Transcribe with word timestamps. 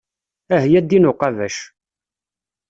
Ahya 0.55 0.79
a 0.81 0.83
ddin 0.83 1.09
uqabac. 1.11 1.57